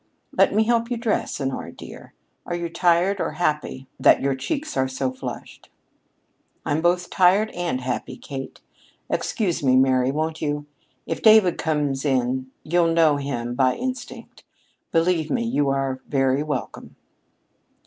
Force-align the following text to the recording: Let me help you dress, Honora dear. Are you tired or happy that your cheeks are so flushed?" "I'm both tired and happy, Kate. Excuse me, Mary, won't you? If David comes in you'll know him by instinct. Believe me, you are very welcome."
Let 0.35 0.51
me 0.51 0.63
help 0.63 0.89
you 0.89 0.97
dress, 0.97 1.39
Honora 1.39 1.71
dear. 1.71 2.15
Are 2.47 2.55
you 2.55 2.69
tired 2.69 3.21
or 3.21 3.33
happy 3.33 3.87
that 3.99 4.19
your 4.19 4.33
cheeks 4.33 4.75
are 4.75 4.87
so 4.87 5.11
flushed?" 5.11 5.69
"I'm 6.65 6.81
both 6.81 7.11
tired 7.11 7.51
and 7.51 7.81
happy, 7.81 8.17
Kate. 8.17 8.61
Excuse 9.11 9.61
me, 9.61 9.75
Mary, 9.75 10.09
won't 10.11 10.41
you? 10.41 10.65
If 11.05 11.21
David 11.21 11.59
comes 11.59 12.03
in 12.03 12.47
you'll 12.63 12.91
know 12.91 13.17
him 13.17 13.53
by 13.53 13.75
instinct. 13.75 14.43
Believe 14.91 15.29
me, 15.29 15.43
you 15.43 15.69
are 15.69 16.01
very 16.09 16.41
welcome." 16.41 16.95